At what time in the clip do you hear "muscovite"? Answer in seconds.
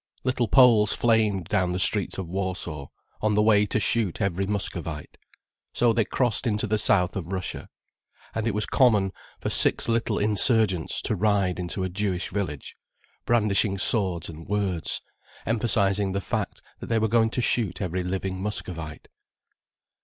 4.47-5.15, 18.41-19.07